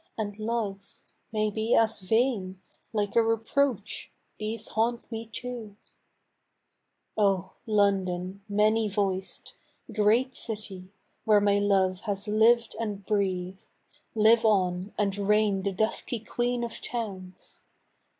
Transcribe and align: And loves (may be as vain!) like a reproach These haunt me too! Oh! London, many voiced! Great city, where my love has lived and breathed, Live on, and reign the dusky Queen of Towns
And 0.17 0.39
loves 0.39 1.03
(may 1.31 1.51
be 1.51 1.75
as 1.75 1.99
vain!) 1.99 2.59
like 2.91 3.15
a 3.15 3.21
reproach 3.21 4.11
These 4.39 4.69
haunt 4.69 5.11
me 5.11 5.27
too! 5.27 5.75
Oh! 7.15 7.53
London, 7.67 8.41
many 8.49 8.89
voiced! 8.89 9.53
Great 9.93 10.33
city, 10.35 10.91
where 11.23 11.39
my 11.39 11.59
love 11.59 11.99
has 12.09 12.27
lived 12.27 12.75
and 12.79 13.05
breathed, 13.05 13.67
Live 14.15 14.43
on, 14.43 14.91
and 14.97 15.15
reign 15.15 15.61
the 15.61 15.71
dusky 15.71 16.19
Queen 16.19 16.63
of 16.63 16.81
Towns 16.81 17.61